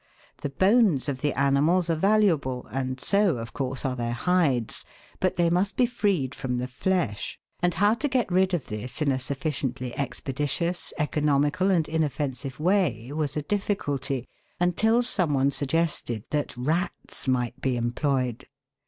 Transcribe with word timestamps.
The 0.37 0.49
bones 0.49 1.07
of 1.07 1.21
the 1.21 1.31
animals 1.33 1.87
are 1.87 1.93
valuable, 1.95 2.65
and 2.71 2.99
so, 2.99 3.37
of 3.37 3.53
course, 3.53 3.85
are 3.85 3.95
their 3.95 4.13
hides; 4.13 4.83
but 5.19 5.35
they 5.35 5.47
must 5.47 5.77
be 5.77 5.85
freed 5.85 6.33
from 6.33 6.57
the 6.57 6.67
flesh, 6.67 7.39
and 7.59 7.75
how 7.75 7.93
to 7.93 8.07
get 8.07 8.31
rid 8.31 8.55
of 8.55 8.65
this 8.65 9.03
in 9.03 9.11
a 9.11 9.19
sufficiently 9.19 9.95
expeditious, 9.95 10.91
economical, 10.97 11.69
and 11.69 11.87
inoffensive 11.87 12.59
way, 12.59 13.11
was 13.13 13.37
a 13.37 13.43
difficulty, 13.43 14.27
until 14.59 15.03
some 15.03 15.35
one 15.35 15.51
suggested 15.51 16.23
that 16.31 16.57
rats 16.57 17.27
might 17.27 17.61
be 17.61 17.77
employed. 17.77 18.47